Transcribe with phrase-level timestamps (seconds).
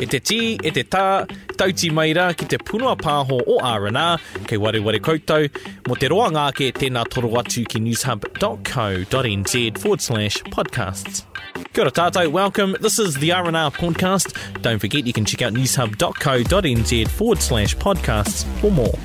[0.00, 1.26] e te tī, e te tā,
[1.60, 5.44] tauti mai ki te punua pāho o R&R, kei wari wari koutou,
[5.88, 11.24] mo te roa ngāke tēnā toro atu ki newshub.co.nz forward slash podcasts.
[11.74, 12.76] Kia ora tātou, welcome.
[12.80, 14.34] This is the R&R podcast.
[14.62, 18.96] Don't forget you can check out newshub.co.nz forward slash podcasts for more.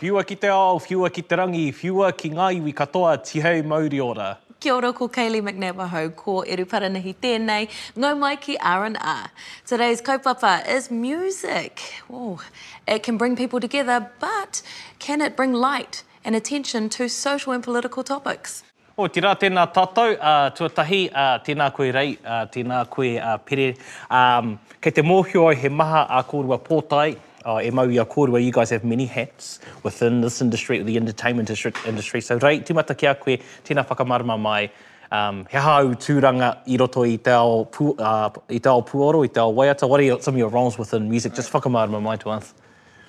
[0.00, 4.00] Whiua ki te ao, whiua ki te rangi, whiua ki ngā iwi katoa, tihau mauri
[4.04, 4.36] ora.
[4.64, 9.28] Kia ora ko Kaylee McNabb ho ko Eru Paranahi tēnei, ngau mai ki R&R.
[9.64, 11.84] Today's kaupapa is music.
[12.12, 12.40] Oh,
[12.88, 14.62] it can bring people together, but
[14.98, 18.64] can it bring light and attention to social and political topics?
[18.96, 23.36] O te rā tēnā tātou, uh, tuatahi, uh, tēnā koe rei, uh, tēnā koe uh,
[23.38, 23.68] pere.
[24.10, 27.12] Um, kei te mōhio he maha a kōrua pōtai,
[27.52, 30.96] uh, e mau i a kōrua, you guys have many hats within this industry, the
[30.96, 31.48] entertainment
[31.86, 32.20] industry.
[32.20, 34.70] So rei, tīmata ki a koe, tēnā whakamarama mai,
[35.10, 39.24] um, he hau tūranga i roto i te ao, pu, uh, i te ao puoro,
[39.24, 39.88] i te ao waiata.
[39.88, 41.32] What are some of your roles within music?
[41.34, 42.52] Just whakamarama mai to us.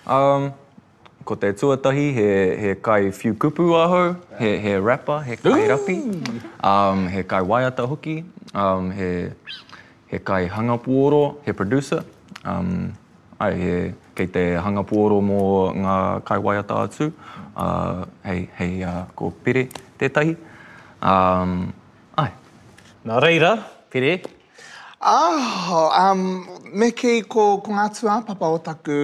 [0.07, 0.53] Um,
[1.25, 5.69] ko te tuatahi, he, he kai few kupu aho, he, he rapper, he kai Ooh.
[5.77, 9.27] rapi, um, he kai waiata hoki, um, he,
[10.07, 12.03] he kai hangapuoro, he producer.
[12.45, 12.93] Um,
[13.41, 15.37] ai, he, kei te hangapuoro mō
[15.79, 15.95] ngā
[16.27, 17.05] kaiwaiata atu,
[17.55, 19.67] uh, hei, hei uh, ko Pire
[20.01, 20.33] tētahi.
[20.99, 21.69] Um,
[22.19, 22.33] ai.
[23.07, 23.53] Nā reira,
[23.89, 24.17] Pire.
[24.99, 28.99] Ah, oh, um, me kei ko, ko ngā tuāpapa o taku,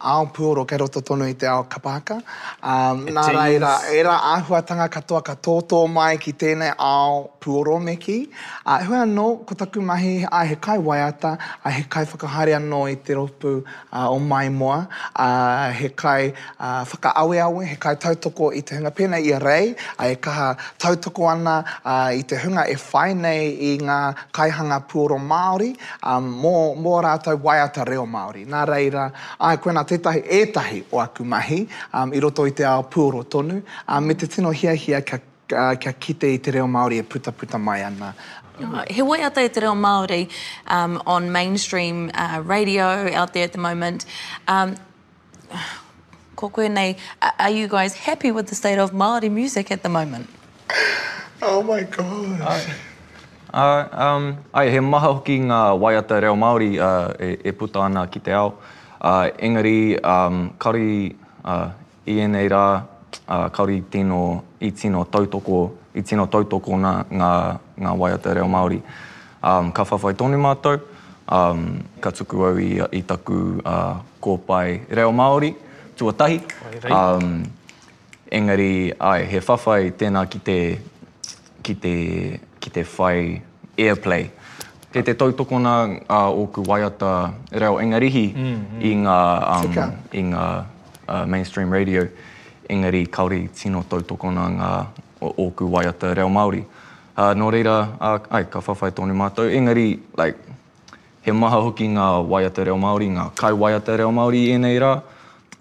[0.00, 2.20] ao pūro ke roto tonu i te ao kapaka.
[2.62, 8.28] Um, nā reira, era āhuatanga katoa ka tōtō mai ki tēnei ao puro me ki.
[8.64, 12.82] Uh, hua anō, ko taku mahi a he kai waiata, a he kai whakahare anō
[12.92, 14.82] i te ropu uh, o mai moa,
[15.14, 19.24] a uh, he kai uh, whaka awe awe, he kai tautoko i te hunga pēnei
[19.26, 20.52] i a rei, a he kaha
[20.82, 24.00] tautoko ana uh, i te hunga e whai nei i ngā
[24.34, 25.70] kaihanga puro Māori,
[26.06, 28.44] um, mō, mō rātou waiata reo Māori.
[28.46, 29.08] Nā reira,
[29.42, 31.60] ai koe tētahi ētahi o aku mahi
[31.94, 33.60] um, i roto i te ao pūro tonu.
[33.88, 35.20] Um, me te tino hia hia kia,
[35.52, 38.12] uh, kia kite i te reo Māori e puta puta mai ana.
[38.56, 40.24] Oh, he wai ata te reo Māori
[40.78, 44.06] um, on mainstream uh, radio out there at the moment.
[44.48, 44.76] Um,
[46.36, 46.94] ko koe nei,
[47.36, 50.28] are you guys happy with the state of Māori music at the moment?
[51.42, 52.64] Oh my god.
[53.56, 58.06] Uh, um, ai, he maha hoki ngā waiata reo Māori uh, e, e puta ana
[58.08, 58.50] ki te ao.
[59.06, 61.14] Uh, engari, um, kauri
[61.46, 61.70] uh,
[62.10, 62.82] i enei rā,
[63.30, 65.60] uh, kauri tino, i tino tautoko,
[65.94, 66.90] i tino tautoko na,
[67.20, 67.30] ngā,
[67.86, 68.80] ngā waiata reo Māori.
[69.46, 70.80] Um, ka whawhai tonu mātou,
[71.38, 71.62] um,
[72.02, 75.52] ka tuku au i, i taku uh, kōpai reo Māori,
[76.00, 76.40] tuatahi.
[76.90, 77.44] Um,
[78.40, 80.58] engari, ai, he whawhai tēnā ki te,
[81.62, 81.94] ki te,
[82.58, 83.20] ki te whai
[83.78, 84.26] airplay.
[84.96, 85.74] Kei te tautokona
[86.08, 87.08] uh, o ku waiata
[87.52, 88.78] reo engarihi mm, mm.
[88.80, 89.16] i ngā,
[89.54, 92.06] um, i ngā uh, mainstream radio.
[92.72, 94.70] Engari, kauri, tino tautokona ngā
[95.20, 96.62] o, o ku waiata reo Māori.
[97.12, 99.44] Uh, nō reira, uh, ai, ka whawhai tōne mātou.
[99.60, 100.40] Engari, like,
[101.28, 104.80] he maha hoki ngā waiata reo Māori, ngā kai waiata reo Māori i ene i
[104.80, 104.94] rā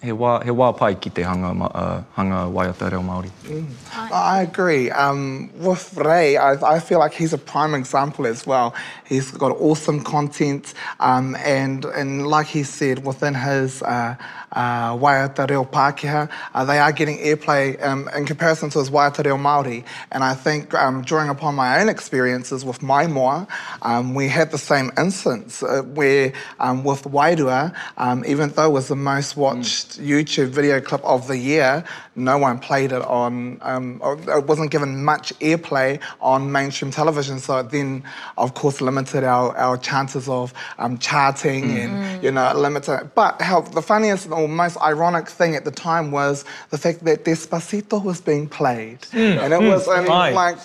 [0.03, 3.29] he wā, he wā pai ki te hanga, uh, hanga waiata reo Māori.
[3.47, 3.67] Mm.
[4.11, 4.91] I, agree.
[4.91, 8.75] Um, with Ray, I, I feel like he's a prime example as well.
[9.05, 14.15] He's got awesome content, um, and, and like he said, within his uh,
[14.51, 19.23] uh, waiata reo Pākehā, uh, they are getting airplay um, in comparison to his waiata
[19.23, 19.83] reo Māori.
[20.11, 23.47] And I think um, drawing upon my own experiences with my moa,
[23.81, 28.71] um, we had the same instance uh, where um, with Wairua, um, even though it
[28.73, 31.83] was the most watched YouTube video clip of the year,
[32.15, 37.39] no one played it on, um, it wasn't given much airplay on mainstream television.
[37.39, 38.03] So it then,
[38.37, 41.77] of course, limited our, our chances of um, charting mm.
[41.85, 43.11] and, you know, limited.
[43.15, 47.25] But how the funniest or most ironic thing at the time was the fact that
[47.25, 49.01] Despacito was being played.
[49.15, 49.37] Mm.
[49.43, 49.69] And it mm.
[49.71, 50.55] was um, like,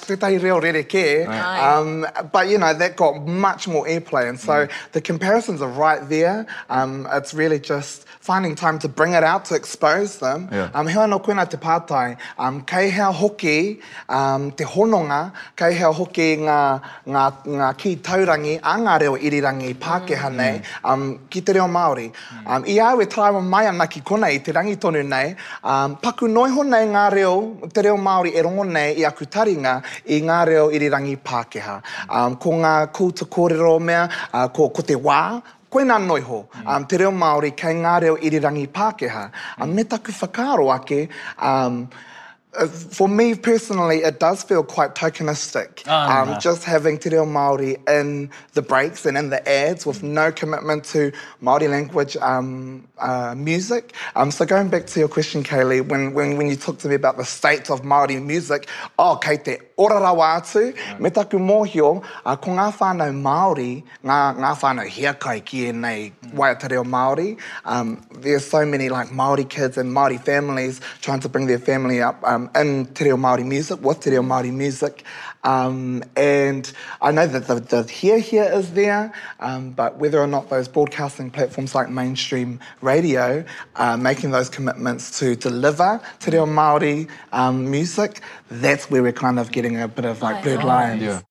[1.60, 4.28] um, but, you know, that got much more airplay.
[4.28, 4.72] And so hmm.
[4.92, 6.46] the comparisons are right there.
[6.68, 10.48] Um, it's really just finding time to bring bring it out to expose them.
[10.52, 10.70] Yeah.
[10.74, 15.90] Um, hea no koina te pātai, um, kei hea hoki um, te hononga, kei hea
[15.98, 16.58] hoki ngā,
[17.06, 20.36] ngā, ngā ki taurangi, a ngā reo irirangi Pākeha mm.
[20.40, 20.62] nei,
[20.92, 22.08] um, ki te reo Māori.
[22.12, 22.48] Mm.
[22.56, 25.34] Um, I awe taraiwa mai ana kona i te rangi tonu nei,
[25.64, 27.34] um, paku noi nei ngā reo,
[27.74, 29.74] te reo Māori e rongo nei i aku taringa
[30.06, 31.76] i ngā reo irirangi Pākeha.
[31.82, 32.14] Mm.
[32.16, 34.04] Um, ko ngā kouta kōrero mea,
[34.34, 35.40] uh, ko, ko te wā,
[35.70, 36.66] koe nā noiho, mm.
[36.66, 39.26] um, te reo Māori kei ngā reo i rirangi Pākehā.
[39.30, 39.62] Mm.
[39.64, 41.08] Um, me taku whakaaro ake,
[41.38, 41.88] um,
[42.58, 45.84] uh, for me personally, it does feel quite tokenistic.
[45.86, 46.40] Oh, um, nah.
[46.40, 50.10] Just having te reo Māori in the breaks and in the ads with mm.
[50.18, 53.94] no commitment to Māori language um, uh, music.
[54.16, 56.96] Um, so going back to your question, Kaylee, when, when, when you talked to me
[56.96, 58.68] about the state of Māori music,
[58.98, 60.98] oh, kei te ora rawa atu, yeah.
[60.98, 61.88] me taku mōhio,
[62.26, 66.34] uh, ko ngā whānau Māori, ngā, ngā whānau hiakai ki e nei mm.
[66.40, 67.30] waiata reo Māori,
[67.64, 67.96] um,
[68.26, 72.02] there are so many like Māori kids and Māori families trying to bring their family
[72.02, 75.02] up um, in te reo Māori music, with te reo Māori music,
[75.44, 76.70] Um, and
[77.00, 80.68] I know that the, the hear here is there, um, but whether or not those
[80.68, 83.44] broadcasting platforms like mainstream radio
[83.76, 88.20] are uh, making those commitments to deliver Te Reo Māori um, music,
[88.50, 91.22] that's where we're kind of getting a bit of like blurred lines.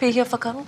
[0.00, 0.64] Pihia whakaro?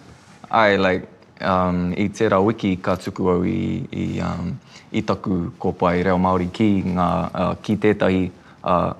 [0.50, 1.06] I like,
[1.42, 4.58] um, i tērā wiki ka tuku au i, i, um,
[4.92, 8.24] i taku ko pai reo Māori ki, ngā, uh, ki tētahi
[8.64, 8.92] uh,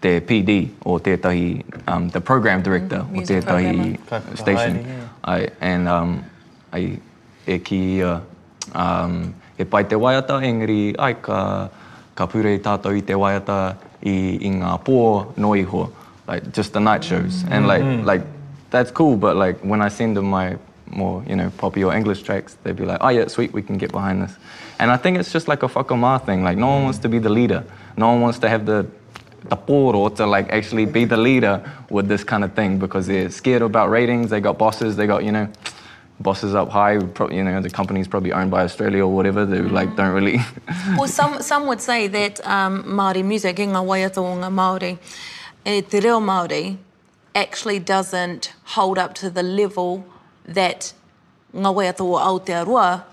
[0.00, 1.48] te PD o tētahi,
[1.88, 4.36] um, the program director mm, o tētahi program.
[4.42, 4.76] station.
[4.76, 5.08] Yeah.
[5.36, 6.10] I, and um,
[6.72, 6.98] I,
[7.46, 8.20] e ki, uh,
[8.74, 11.38] um, e pai te waiata, engari, ai ka,
[12.14, 13.58] ka pūre tātou i te waiata
[14.04, 14.98] i, i ngā pō
[15.40, 15.86] no iho,
[16.28, 17.42] like just the night shows.
[17.44, 17.50] Mm.
[17.52, 18.04] And like, mm.
[18.04, 18.22] like,
[18.70, 22.22] that's cool, but like when I send them my more, you know, poppy or English
[22.22, 24.36] tracks, they'd be like, oh yeah, sweet, we can get behind this.
[24.78, 26.84] And I think it's just like a whakamā thing, like no one mm.
[26.84, 27.64] wants to be the leader.
[27.96, 28.88] No one wants to have the
[29.48, 31.60] the poro to like actually be the leader
[31.90, 34.30] with this kind of thing because they're scared about ratings.
[34.30, 34.96] They got bosses.
[34.96, 35.48] They got you know
[36.20, 36.92] bosses up high.
[36.94, 39.44] You know the company's probably owned by Australia or whatever.
[39.44, 39.70] They mm.
[39.70, 40.38] like don't really.
[40.96, 44.98] well, some some would say that um, Maori music, inga waiata o Maori,
[45.64, 46.78] e te reo Maori,
[47.34, 50.04] actually doesn't hold up to the level
[50.48, 50.94] that
[51.54, 53.04] ngā waiata o Aotearoa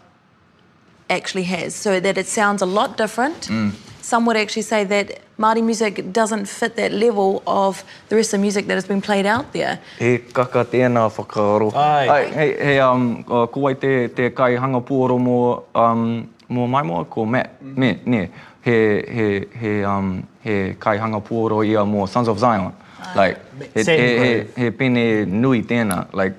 [1.10, 1.76] actually has.
[1.76, 3.48] So that it sounds a lot different.
[3.50, 8.34] Mm some would actually say that Māori music doesn't fit that level of the rest
[8.34, 9.80] of the music that has been played out there.
[10.00, 11.74] He kaka tēnā whakaaro.
[11.76, 12.08] Ai.
[12.08, 15.38] Ai, hei, hei um, kuai te, te kai hanga pūoro mō,
[15.76, 16.06] um,
[16.50, 17.80] mō mai mō, ko Matt, mm -hmm.
[17.80, 18.30] me, ne,
[18.62, 18.78] he,
[19.18, 19.28] he,
[19.62, 22.72] he, um, he kai hanga pūoro ia mō Sons of Zion.
[23.02, 23.16] Ai.
[23.20, 23.38] Like,
[23.76, 26.34] he, he, he, he pene nui tēnā, like,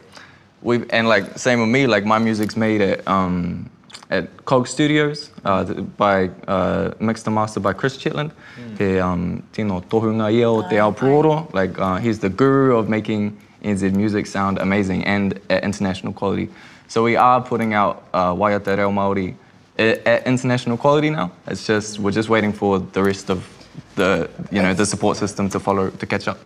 [0.62, 3.64] we've, and like, same with me, like, my music's made at, um,
[4.12, 5.64] at Cog Studios uh,
[6.06, 8.30] by uh, mixed and master by Chris Chitland.
[8.58, 8.78] Mm.
[8.80, 11.38] He um, tino tohunga ia o te ao ah, aoporoa.
[11.58, 13.22] Like uh, he's the guru of making
[13.64, 16.48] NZ music sound amazing and at international quality.
[16.88, 19.34] So we are putting out uh, Waiata Reo Māori
[19.78, 21.32] at international quality now.
[21.46, 23.38] It's just we're just waiting for the rest of
[23.96, 26.38] the you know the support system to follow to catch up.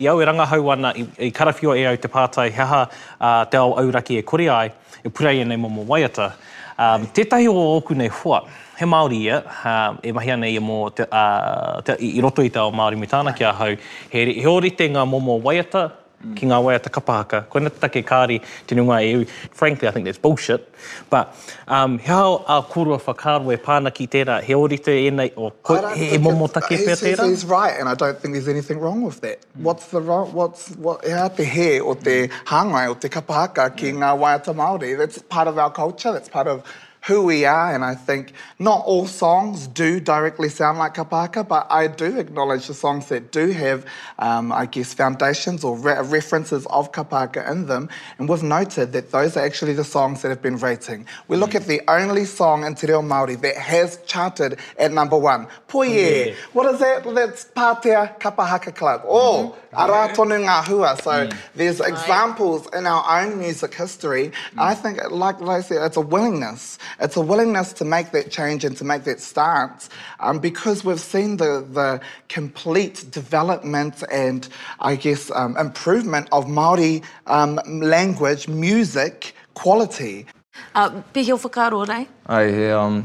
[0.00, 2.82] I au e rangahau ana i, i karawhio e au te pātai heaha
[3.20, 4.66] uh, te au auraki e kore ai,
[5.06, 6.32] e pura i e nei momo waiata.
[6.78, 8.36] Um, tētahi o oku nei hua,
[8.78, 12.44] he Māori ia, ha, um, e mahi ana ia mō te, uh, te, i roto
[12.46, 13.74] i tāo Māori mitāna ki a hau,
[14.12, 15.82] he, he ori te ngā momo waiata
[16.24, 16.34] mm.
[16.38, 17.40] ki ngā waia ta kapahaka.
[17.50, 19.24] Ko ina take kāri te nunga e ui.
[19.58, 20.68] Frankly, I think that's bullshit.
[21.10, 21.34] But
[21.66, 25.50] um, he hao a kurua whakarua e pāna ki tērā, he orite e nei o
[25.50, 27.28] ko, he, he momo take pia tērā.
[27.28, 29.40] He's right, and I don't think there's anything wrong with that.
[29.42, 29.62] Mm.
[29.62, 32.30] What's the wrong, what's, what, he te he o te mm.
[32.46, 34.02] hangai, o te kapahaka ki mm.
[34.04, 34.96] ngā waia ta Māori.
[34.98, 36.62] That's part of our culture, that's part of
[37.06, 41.66] who we are, and I think not all songs do directly sound like Kapaka, but
[41.70, 43.86] I do acknowledge the songs that do have,
[44.18, 49.10] um, I guess, foundations or re- references of Kapaka in them, and we've noted that
[49.10, 51.06] those are actually the songs that have been rating.
[51.28, 51.56] We look mm.
[51.56, 56.28] at the only song in Te Reo Māori that has charted at number one, Poie.
[56.28, 56.34] Yeah.
[56.52, 57.02] What is that?
[57.14, 60.96] That's Pātea Kapahaka Club, Oh, mm Ara Tonu Ngā Hua.
[60.96, 61.36] So mm.
[61.54, 64.28] there's examples in our own music history.
[64.28, 64.32] Mm.
[64.58, 68.30] I think, like, like I said, it's a willingness It's a willingness to make that
[68.30, 69.88] change and to make that start
[70.20, 74.48] um, because we've seen the, the complete development and,
[74.80, 80.26] I guess, um, improvement of Maori um, language, music, quality.
[80.74, 81.86] Uh, pe heo whakaro,
[82.28, 83.02] Ai, he, um,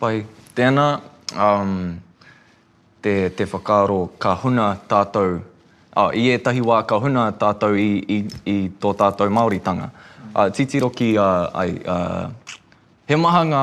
[0.00, 0.24] pai.
[0.54, 1.00] Tēnā,
[1.36, 2.00] um,
[3.02, 5.42] te, te whakaro ka huna tātou
[5.98, 9.88] Uh, i ētahi wā ka huna tātou i, i, i tō tātou Māoritanga.
[10.30, 12.47] Uh, titiro ki uh, ai, uh,
[13.08, 13.60] He maha ngā,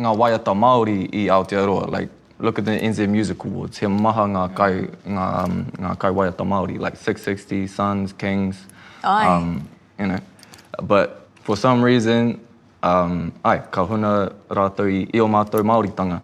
[0.00, 4.44] ngā waiata Māori i Aotearoa, like, look at the NZ Music Awards, he maha ngā
[4.56, 4.72] kai,
[5.16, 8.62] ngā, um, ngā kai waiata Māori, like 660, Sons, Kings,
[9.04, 9.26] ai.
[9.28, 9.68] um,
[9.98, 10.18] you know.
[10.82, 12.40] But for some reason,
[12.82, 16.22] um, ai, ka huna rātou i, i o mātou Māori tanga.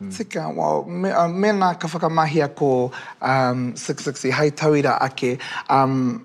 [0.00, 0.16] Mm.
[0.16, 5.36] Tika, well, me, uh, mena ka whakamahia ko um, 660, hei tauira ake,
[5.68, 6.24] um,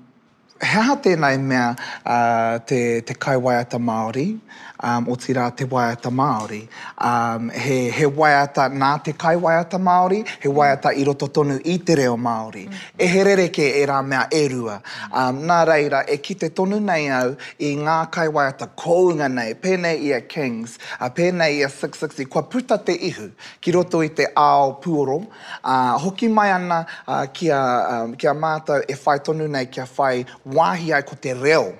[0.59, 1.69] Hea tēnei mea
[2.03, 4.25] uh, te, te kaiwaiata Māori,
[4.83, 6.59] um, o tira te waiata Māori.
[7.09, 11.95] Um, he, he waiata nā te kaiwaiata Māori, he waiata i roto tonu i te
[11.95, 12.65] reo Māori.
[12.67, 12.81] Mm.
[12.99, 14.75] E he rereke e rā mea e rua.
[15.13, 17.31] Um, nā reira, e ki te tonu nei au
[17.63, 22.43] i ngā kaiwaiata kounga nei, pēnei i a Kings, a pēnei i a 660, kua
[22.51, 23.29] puta te ihu
[23.63, 25.21] ki roto i te ao puoro.
[25.63, 27.63] Uh, hoki mai ana uh, ki, a,
[28.01, 30.25] um, ki a mātou e whai tonu nei ki a whai
[30.55, 31.71] wāhi ai ko te reo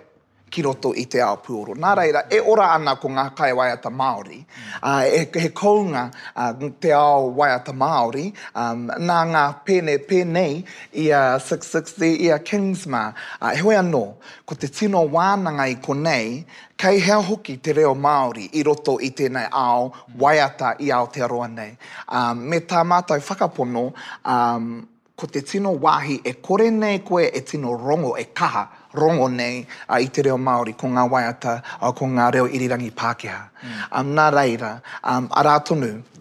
[0.49, 1.75] ki roto i te ao pūoro.
[1.77, 4.39] Nā reira, e ora ana ko ngā kai waiata Māori,
[4.81, 8.25] uh, e, he kounga uh, te ao waiata Māori,
[8.57, 10.57] um, nā ngā pēne, pēnei
[11.05, 13.03] i a 660, i a Kingsma,
[13.37, 14.01] uh, he hoi anō,
[14.49, 16.39] ko te tino wānanga i ko nei,
[16.81, 21.11] kei hea hoki te reo Māori i roto i te nei ao waiata i ao
[21.13, 21.75] te aroa nei.
[22.09, 23.91] Um, me tā mātai whakapono,
[24.25, 24.71] um,
[25.19, 28.63] ko te tino wāhi e kore nei koe e tino rongo e kaha
[28.95, 29.59] rongo nei
[29.91, 33.41] a i te reo Māori ko ngā waiata a ko ngā reo irirangi Pākehā.
[33.61, 33.83] Mm.
[33.99, 34.71] Um, nā reira,
[35.15, 35.57] um, a rā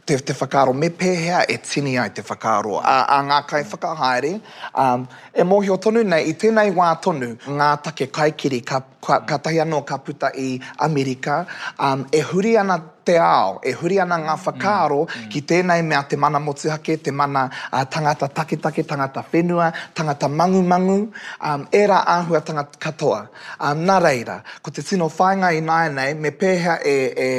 [0.09, 2.77] te, te whakaaro me pēhea e tini ai te whakaaro.
[2.83, 4.35] A, a ngā kai whakahaere,
[4.75, 9.39] um, e mōhio tonu nei, i tēnei wā tonu, ngā take kaikiri ka, ka, ka
[9.49, 11.45] tahi anō ka puta i Amerika,
[11.79, 14.43] um, e huri ana te ao, e huri ana ngā mm-hmm.
[14.45, 15.29] whakaaro mm, mm.
[15.33, 18.59] ki tēnei mea te mana motuhake, te mana uh, tangata take,
[18.91, 20.61] tangata whenua, tangata mangu,
[20.99, 23.23] um, e rā āhua tangata katoa.
[23.65, 26.97] Um, nā reira, ko te tino whāinga i nāi nei, me pēhea e,
[27.29, 27.31] e,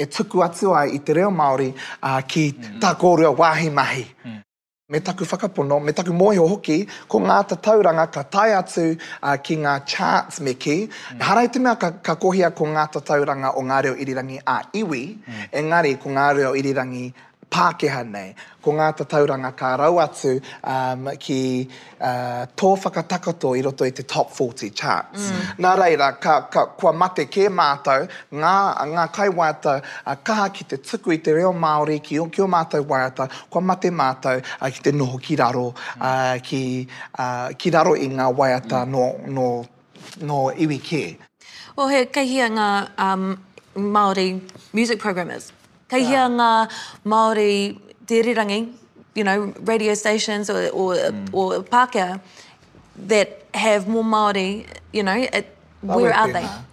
[0.00, 2.76] e tuku atu i te reo Māori uh, ki mm.
[2.80, 4.04] tā kōrua wāhi mahi.
[4.24, 4.44] Mm
[4.90, 9.36] me taku whakapono, me taku moio hoki, ko ngā te tauranga ka tai atu uh,
[9.48, 10.76] ki ngā charts me ki.
[10.88, 11.20] Mm.
[11.28, 14.56] Harai te mea ka, ka kohia ko ngā te tauranga o ngā reo irirangi a
[14.80, 15.44] iwi, mm.
[15.60, 17.04] engari ko ngā reo irirangi
[17.48, 20.32] Pākehā nei, ko ngā tatauranga kā rau atu
[20.68, 21.36] um, ki
[22.00, 25.28] uh, tō whakatakoto i roto i te top 40 charts.
[25.30, 25.48] Mm.
[25.64, 28.04] Nā reira, ka, ka, kua mate kē mātou,
[28.42, 28.54] ngā,
[28.94, 32.84] ngā kaiwaata uh, kaha ki te tuku i te reo Māori ki o kio mātou
[32.92, 36.62] waiata, kua mate mātou uh, ki te noho ki raro, uh, ki,
[37.16, 38.96] uh, ki raro i ngā waiata mm.
[38.96, 41.06] no, no, no iwi kē.
[41.80, 42.70] O he, kei hia ngā
[43.08, 43.28] um,
[43.78, 44.32] Māori
[44.74, 45.52] music programmers,
[45.88, 46.46] Kei hea ngā
[47.08, 47.52] Māori
[48.10, 48.58] te rirangi,
[49.16, 51.28] you know, radio stations or, or, mm.
[51.32, 52.20] or Pākehā
[53.14, 55.46] that have more Māori, you know, at,
[55.80, 56.42] where are they?
[56.42, 56.64] Ha?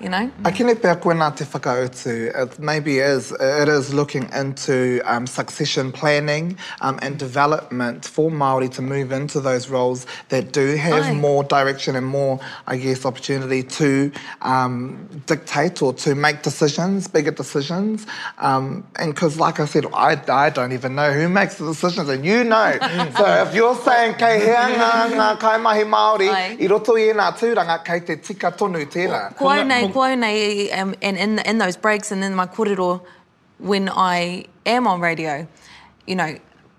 [0.00, 0.30] you know?
[0.48, 2.32] Akine pea koe nā te whakautu.
[2.42, 8.68] It maybe is, it is looking into um, succession planning um, and development for Maori
[8.70, 11.12] to move into those roles that do have Ai.
[11.14, 14.10] more direction and more, I guess, opportunity to
[14.42, 18.06] um, dictate or to make decisions, bigger decisions.
[18.38, 22.08] Um, and cuz like I said, I, I don't even know who makes the decisions
[22.08, 22.78] and you know.
[23.16, 26.56] so if you're saying, kai hea na ngā kaimahi Māori, Ai.
[26.58, 29.89] i roto i e nā tūranga, kei te tika tonu tēnā.
[29.92, 33.00] Ko au nei, um, and in, in those breaks and in my kōrero,
[33.58, 35.46] when I am on radio,
[36.06, 36.36] you know,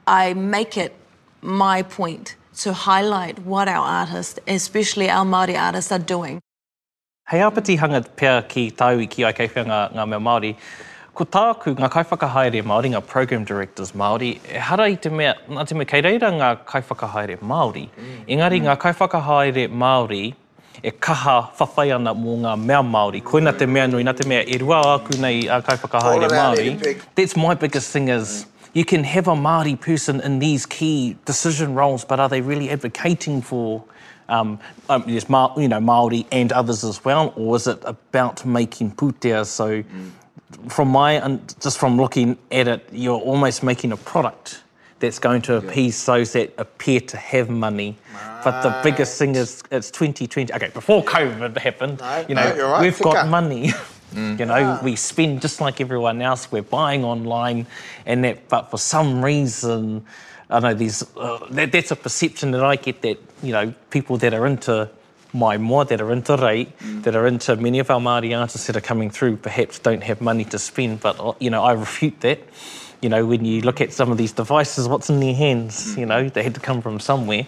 [0.08, 0.96] I make it
[1.42, 6.40] my point to highlight what our artists, especially our Māori artists, are doing.
[7.28, 10.52] Hei apiti hanga pia ki tāu i ki ai kaiwhianga ngā mea Māori,
[11.16, 15.66] ko tāku ngā kaiwhakahaere Māori, ngā program directors Māori, e hara i te mea, nā
[15.70, 18.22] te mea, kei reira ngā kaiwhakahaere Māori, mm.
[18.28, 18.68] engari mm.
[18.70, 20.30] ngā kaiwhakahaere Māori,
[20.84, 23.22] e kaha whawhai ana mō ngā mea Māori.
[23.32, 26.96] Koina te mea nui, nā te mea e rua aku nei a kaiwhakahaere Māori.
[27.16, 31.76] That's my biggest thing is, you can have a Māori person in these key decision
[31.76, 33.84] roles, but are they really advocating for
[34.30, 38.46] um, um, yes, Ma, you know, Māori and others as well, or is it about
[38.46, 39.46] making pūtea?
[39.46, 40.12] So mm.
[40.72, 41.20] from my,
[41.60, 44.62] just from looking at it, you're almost making a product.
[45.02, 46.16] that's going to appease yeah.
[46.16, 47.98] those that appear to have money.
[48.14, 48.42] Right.
[48.46, 50.54] But the biggest thing is it's 2020.
[50.54, 53.72] Okay, before COVID happened, no, you know, no, right, we've got money.
[54.12, 54.38] Mm.
[54.38, 54.84] You know, ah.
[54.84, 56.52] we spend just like everyone else.
[56.52, 57.66] We're buying online,
[58.06, 58.46] and that.
[58.50, 60.06] But for some reason,
[60.50, 64.18] I know there's uh, that, that's a perception that I get that you know people
[64.18, 64.90] that are into
[65.32, 67.04] my Maimoa, that are into rei, mm.
[67.04, 70.20] that are into many of our Māori artists that are coming through, perhaps don't have
[70.20, 71.00] money to spend.
[71.00, 72.40] But uh, you know, I refute that.
[73.02, 76.06] you know, when you look at some of these devices, what's in their hands, you
[76.06, 77.46] know, they had to come from somewhere.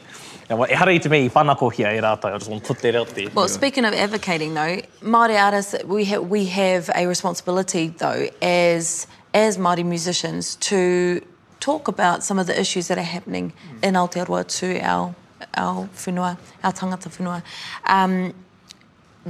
[0.50, 2.82] Now, e hara to me, mei, whanako hia e rātai, I just want to put
[2.82, 3.30] that out there.
[3.34, 9.08] Well, speaking of advocating, though, Māori artists, we have, we have a responsibility, though, as,
[9.34, 11.24] as Māori musicians to
[11.60, 15.16] talk about some of the issues that are happening in Aotearoa to our,
[15.56, 17.42] our whenua, our tangata whenua.
[17.86, 18.34] Um,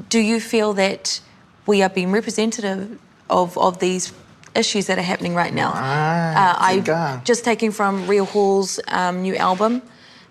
[0.09, 1.19] do you feel that
[1.67, 2.97] we are being representative
[3.29, 4.11] of, of these
[4.55, 5.71] issues that are happening right now.
[5.75, 6.71] Ah, uh, I
[7.25, 9.81] just taking from Real Hall's um, new album,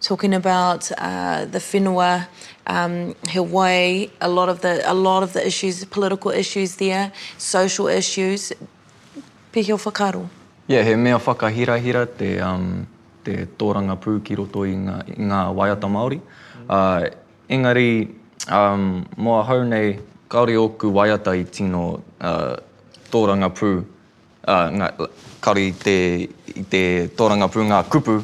[0.00, 2.26] talking about uh, the whenua,
[2.66, 7.86] um, Hawaii, a lot of the a lot of the issues, political issues there, social
[7.88, 8.52] issues.
[9.52, 10.28] Pihio whakaro.
[10.66, 12.86] Yeah, he mea whakahira hira te, um,
[13.24, 16.16] te tōranga pū ki roto i ngā, i ngā waiata Māori.
[16.16, 16.68] Mm-hmm.
[16.70, 17.90] Uh, engari,
[18.48, 19.98] um, moa hau nei,
[20.32, 21.82] kaori oku waiata i tino
[22.22, 22.56] uh,
[23.12, 23.72] tōranga pū.
[24.42, 24.88] Ah, ngā,
[25.40, 25.94] kari te,
[26.70, 26.80] te
[27.18, 28.16] tōranga pū ngā kupu,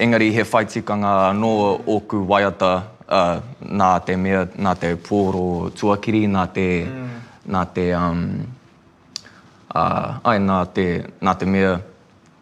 [0.00, 1.48] engari he whaitikanga no
[1.84, 2.70] oku waiata
[3.04, 7.10] uh, nā te mea, nā te pōro tuakiri, nā te, mm.
[7.52, 8.22] nā te, um,
[9.74, 10.86] uh, ai, nā te,
[11.20, 11.74] nā te mea,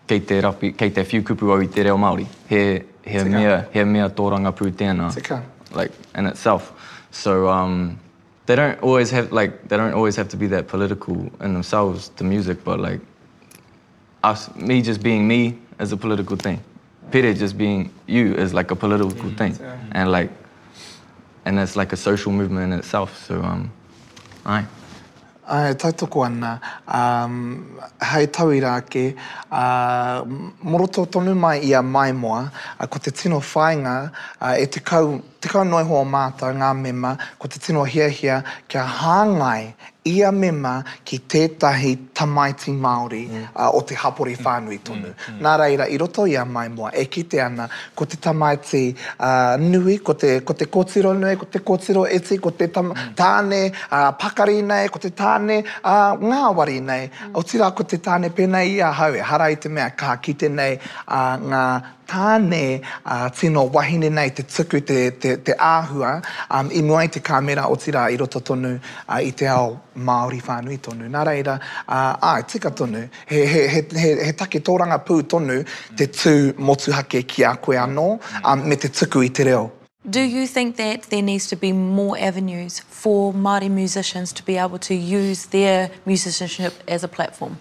[0.07, 2.29] kei te, rapi, kei te whiu kupu au i te reo Māori.
[2.51, 3.33] He, he, Tika.
[3.35, 5.09] mea, he mea tōranga pū tēnā.
[5.15, 5.43] Tika.
[5.75, 6.71] Like, in itself.
[7.11, 7.99] So, um,
[8.47, 12.11] they don't always have, like, they don't always have to be that political in themselves,
[12.11, 13.01] the music, but, like,
[14.25, 16.61] us, me just being me as a political thing.
[17.13, 19.37] Peter just being you is like a political yeah, mm-hmm.
[19.37, 19.53] thing.
[19.61, 19.77] Yeah.
[19.93, 20.31] And like,
[21.45, 23.17] and it's like a social movement in itself.
[23.27, 23.71] So, um,
[24.47, 24.65] aye.
[25.47, 27.37] Ai, tai toko ana, um,
[28.01, 29.15] hei tau i rāke,
[29.53, 30.23] uh,
[30.65, 32.51] moroto tonu mai i a mai moa,
[32.81, 33.93] uh, ko te tino whāinga
[34.41, 35.21] uh, e te kau
[35.53, 39.73] te noi hoa mātā ngā mema ko te tino hia hia kia hāngai
[40.09, 40.73] ia mema
[41.09, 43.45] ki tētahi tamaiti Māori mm.
[43.57, 44.43] uh, o te hapori mm.
[44.45, 45.09] whānui tonu.
[45.09, 45.15] Mm.
[45.31, 45.39] Mm.
[45.47, 47.65] Nā reira, i roto ia mai mua, e kite ana
[47.97, 48.83] ko te tamaiti
[49.15, 52.93] uh, nui, ko te, ko te kotiro nui, ko te kotiro eti, ko te tam,
[52.93, 53.15] mm.
[53.17, 57.09] tāne uh, pakari nei, ko te tāne uh, ngā wari nei.
[57.09, 57.33] Mm.
[57.41, 61.41] O tira ko te tāne pēnei ia haue, hara te mea, kā kite nei uh,
[61.41, 61.65] ngā
[62.07, 66.15] tāne a uh, tino wahine nei te tuku te, te, te āhua
[66.59, 69.79] um, i mua i te kāmera o tira i roto tonu uh, i te ao
[69.97, 71.07] Māori whānui tonu.
[71.11, 75.61] Nā reira, uh, ai, tika tonu, he, he, he, he, he take tōranga pū tonu
[75.97, 78.09] te tū motuhake ki a koe anō
[78.43, 79.71] um, me te tuku i te reo.
[80.11, 84.59] Do you think that there needs to be more avenues for Māori musicians to be
[84.59, 87.59] able to use their musicianship as a platform?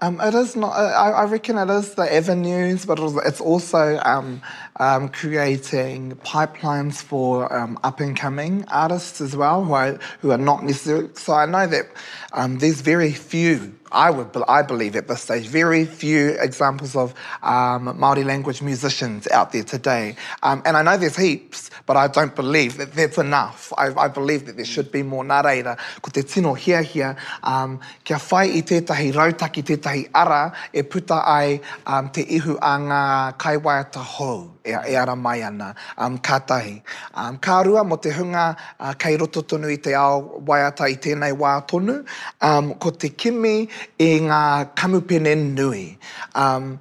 [0.00, 0.72] Um, it is not.
[0.72, 4.42] I, I, reckon it is the avenues, but it's also um,
[4.80, 10.38] um, creating pipelines for um, up and coming artists as well, who are, who are
[10.38, 11.08] not necessarily.
[11.14, 11.86] So I know that
[12.32, 17.14] um, there's very few I would, I believe at this stage, very few examples of
[17.44, 20.16] um, Maori language musicians out there today.
[20.42, 23.72] Um, and I know there's heaps, but I don't believe that that's enough.
[23.78, 25.78] I, I believe that there should be more nareira.
[26.02, 31.22] Ko te tino hia hia, um, kia whai i tētahi rautaki tētahi ara, e puta
[31.24, 33.02] ai um, te ihu a ngā
[33.38, 35.74] kaiwaiata hou e, e ara mai ana.
[35.98, 36.82] Um, ka tahi.
[37.14, 40.14] Um, ka rua mo te hunga uh, kei roto tonu i te ao
[40.48, 41.94] waiata i tēnei wā tonu.
[42.40, 43.68] Um, ko te kimi i
[44.10, 44.42] e ngā
[44.74, 45.98] kamupene nui.
[46.34, 46.78] Um,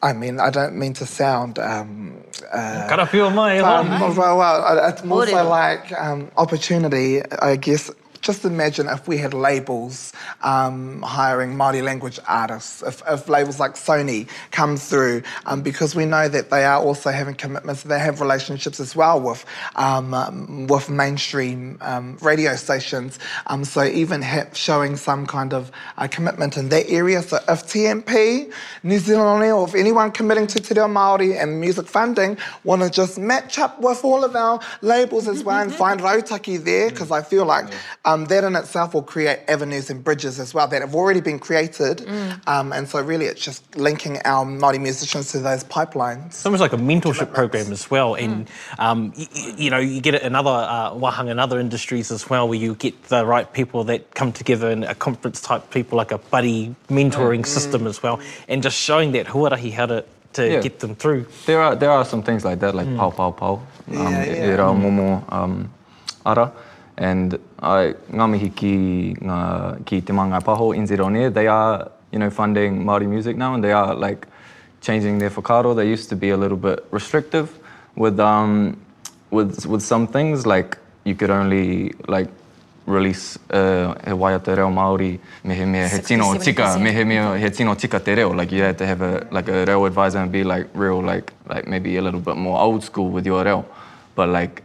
[0.00, 1.58] I mean, I don't mean to sound...
[1.58, 3.96] Um, uh, Kara whiua mai, e hoa mai.
[4.00, 9.18] Um, well, well, uh, it's more like um, opportunity, I guess, just imagine if we
[9.18, 15.62] had labels um, hiring Māori language artists, if, if, labels like Sony come through, um,
[15.62, 19.44] because we know that they are also having commitments, they have relationships as well with,
[19.76, 23.18] um, with mainstream um, radio stations.
[23.46, 27.22] Um, so even have, showing some kind of uh, commitment in that area.
[27.22, 28.52] So if TMP,
[28.82, 32.90] New Zealand or if anyone committing to Te Reo Māori and music funding want to
[32.90, 37.10] just match up with all of our labels as well and find rautaki there, because
[37.10, 37.68] I feel like...
[37.68, 41.20] Yeah um, that in itself will create avenues and bridges as well that have already
[41.20, 41.98] been created.
[41.98, 42.40] Mm.
[42.48, 46.26] Um, and so, really, it's just linking our Māori musicians to those pipelines.
[46.26, 48.14] It's almost like a mentorship program as well.
[48.14, 48.52] And, mm.
[48.78, 49.26] um, you,
[49.64, 52.58] you know, you get it in other uh, wahanga and other industries as well, where
[52.58, 56.18] you get the right people that come together in a conference type people, like a
[56.18, 57.46] buddy mentoring mm.
[57.46, 57.88] system mm.
[57.88, 60.60] as well, and just showing that huarahi how to to yeah.
[60.60, 61.26] get them through.
[61.46, 62.96] There are there are some things like that, like mm.
[62.98, 64.56] pau pau pau, um, yeah, yeah.
[64.58, 65.72] momo um,
[66.24, 66.52] ara.
[66.98, 68.72] And I, ngamihi ki,
[69.22, 69.38] ngā,
[69.86, 73.94] ki Te Mangaipaho, NZ they are, you know, funding Māori music now and they are
[73.94, 74.26] like
[74.80, 75.76] changing their whakaro.
[75.76, 77.56] They used to be a little bit restrictive
[77.94, 78.76] with, um,
[79.30, 82.28] with, with some things like you could only like
[82.86, 87.50] release uh, he waia te reo Māori mehe mea he tino tika, mehe mea he
[87.50, 88.30] tino tika te reo.
[88.32, 91.32] Like you had to have a, like a reo advisor and be like real, like,
[91.46, 93.64] like maybe a little bit more old school with your reo.
[94.16, 94.64] But like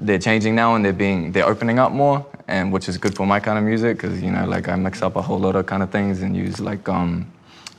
[0.00, 3.26] they're changing now and they're being they're opening up more and which is good for
[3.26, 5.66] my kind of music because you know like I mix up a whole lot of
[5.66, 7.26] kind of things and use like um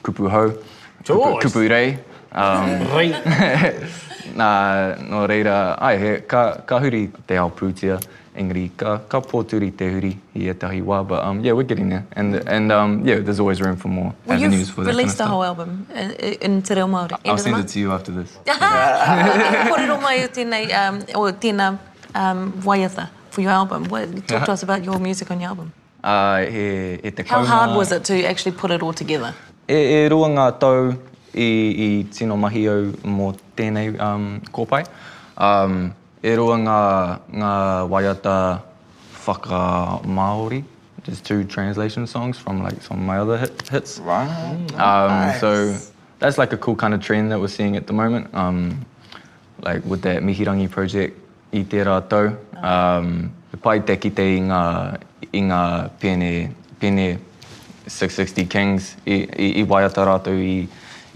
[0.03, 0.53] kupu ho
[1.03, 1.97] kupu rei
[2.31, 3.09] um rei
[4.35, 4.47] na
[5.11, 7.99] no reira ai he ka ka huri te ao pūtia
[8.41, 12.05] engri ka ka pōturi te huri i etahi wā but um yeah we're getting there
[12.21, 15.25] and and um yeah there's always room for more well, avenues for that released kind
[15.25, 17.91] of the whole album in, uh, in te reo Māori I'll send it to you
[17.97, 19.69] after this yeah.
[19.71, 21.75] kōrero mai o tēnei um, o tēnei
[22.15, 23.85] um, waiata for your album.
[23.85, 24.51] What, talk to uh-huh.
[24.51, 25.73] us about your music on your album.
[26.03, 27.29] Uh, e, e te kauma...
[27.29, 29.33] How hard was it to actually put it all together?
[29.69, 30.93] E, e rua ngā tau
[31.35, 34.83] i, i tino mahi au mō tēnei um, kōpai.
[35.37, 35.93] Um,
[36.23, 36.79] e rua ngā,
[37.33, 37.53] ngā
[37.93, 38.35] waiata
[39.27, 40.63] whaka Māori.
[41.05, 43.99] There's two translation songs from like some of my other hit, hits.
[43.99, 44.27] Wow.
[44.27, 45.35] Mm, nice.
[45.41, 45.77] um, so
[46.19, 48.31] that's like a cool kind of trend that we're seeing at the moment.
[48.35, 48.85] Um,
[49.61, 51.17] like with that Mihirangi project,
[51.53, 52.33] i te rātou.
[52.63, 54.61] Um, pai te ki te i ngā,
[55.33, 55.61] i ngā
[56.01, 56.29] pene,
[56.81, 57.07] pene
[57.91, 60.63] 660 Kings i, i, i waiata rātou i,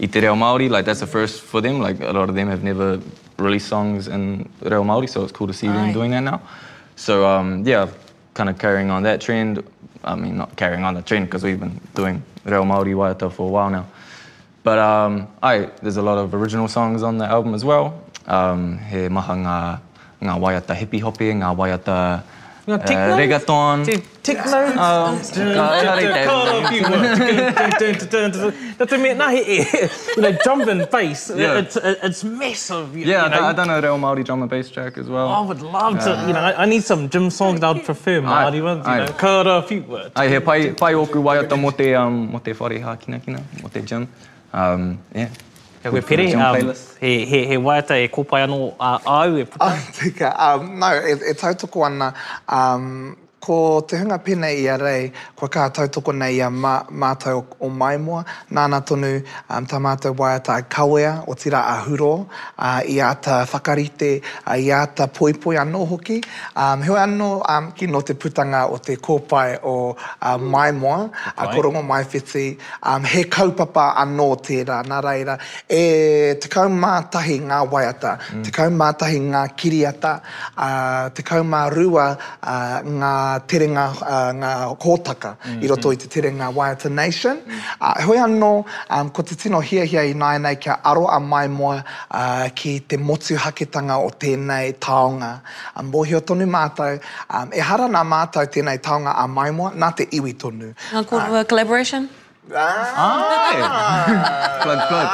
[0.02, 0.68] i te reo Māori.
[0.70, 1.80] Like, that's the first for them.
[1.80, 3.00] Like, a lot of them have never
[3.38, 5.72] released songs in reo Māori, so it's cool to see Ai.
[5.72, 6.40] them doing that now.
[6.96, 7.88] So, um, yeah,
[8.34, 9.62] kind of carrying on that trend.
[10.04, 13.48] I mean, not carrying on the trend, because we've been doing reo Māori waiata for
[13.48, 13.86] a while now.
[14.62, 18.02] But um, I, there's a lot of original songs on the album as well.
[18.26, 19.80] Um, he maha ngā
[20.24, 21.96] ngā waiata hippie hopi, ngā waiata
[22.66, 22.84] uh,
[23.18, 23.84] reggaeton.
[23.84, 24.62] Tickle?
[24.86, 27.90] Oh, ka tari te.
[28.76, 31.58] Tātou mea nahi e, you know, drum and bass, yeah.
[31.60, 32.96] it's, it's massive.
[32.96, 33.46] You, yeah, you know.
[33.46, 35.28] I don't know reo Māori drum and bass track as well.
[35.28, 38.20] I would love to, you know, I, I need some gym songs that I'd prefer
[38.20, 40.10] Māori ones, you know, ka ora a few words.
[40.16, 43.68] Ai, he pai, pai oku waiata mo te, um, mo te whare hākina kina, mo
[43.68, 44.08] te gym.
[44.52, 45.28] Um, yeah.
[45.86, 46.26] Ka koe pere,
[47.00, 49.68] he, he, he waiata e kōpai anō a au e puta?
[49.70, 52.12] Oh, tika, um, no, e, e tautoko ana,
[52.48, 57.38] um, ko te hunga pina i a rei, ko kā tautoko nei i a mātou
[57.38, 58.24] o, o mai mua.
[58.50, 59.10] Nāna tonu
[59.54, 64.08] um, tā mātou waiata a kawea o tira a huro, uh, i a ta whakarite,
[64.22, 66.16] uh, i a ta poipoi anō hoki.
[66.56, 70.98] Um, heo anō um, ki no te putanga o te kōpai o uh, mai mua,
[71.36, 72.58] a uh, korongo mai whiti.
[72.82, 75.38] Um, he kaupapa anō tērā, nā reira,
[75.70, 78.42] e te kaumātahi ngā waiata, mm.
[78.48, 80.16] te kaumātahi ngā kiriata,
[80.50, 85.64] uh, te kaumārua uh, ngā tere ngā, uh, ngā kōtaka mm -hmm.
[85.64, 87.36] i roto i te tere ngā Waiata Nation.
[87.46, 87.86] Mm -hmm.
[87.86, 88.64] uh, hoi anō,
[88.96, 91.74] um, ko te tino hia hia i nai nei kia aro a mai moa
[92.10, 95.40] uh, ki te motu haketanga o tēnei taonga.
[95.80, 97.00] Um, Bohi o tonu mātou,
[97.34, 100.74] um, e hara nā mātou tēnei taonga a mai moa, nā te iwi tonu.
[100.92, 102.08] Nā kōrua uh, collaboration?
[102.54, 104.06] Ah!
[104.62, 105.08] Plug, plug.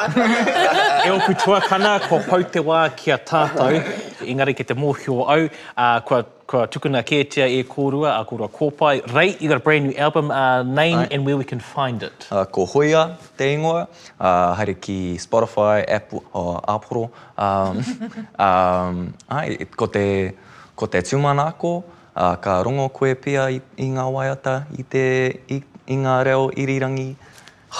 [1.06, 2.42] e oku tuakana, ko pau
[2.96, 3.76] ki a tātou,
[4.24, 8.24] engari ki te mōhi o au, uh, kua, kua tukuna kētia e kōrua, a uh,
[8.28, 9.02] kōrua kōpai.
[9.14, 11.08] Rei, you got a brand new album, uh, name Ai.
[11.10, 12.28] and where we can find it.
[12.30, 13.88] Uh, ko Hoia, te ingoa,
[14.20, 17.10] uh, haere ki Spotify, Apple, uh, Apuro.
[17.36, 17.82] Um,
[18.38, 20.32] um, ai, ko te,
[20.76, 21.82] ko te tumanako,
[22.16, 25.04] uh, ka rongo koe pia i, i ngā waiata, i te,
[25.58, 27.08] i i ngā reo irirangi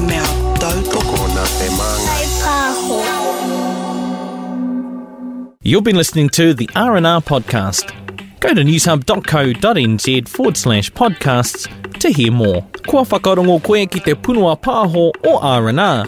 [5.61, 7.91] You've been listening to the R&R podcast.
[8.39, 11.67] Go to newshub.co.nz forward slash podcasts
[11.99, 12.65] to hear more.
[12.87, 16.07] Kua whakarongo koe ki te punua pāho o R&R.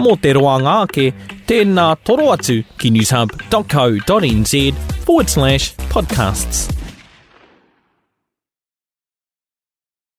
[0.00, 1.04] mō te roa ngā ke,
[1.50, 4.54] tēnā toro atu ki newshub.co.nz
[5.02, 6.81] forward slash podcasts.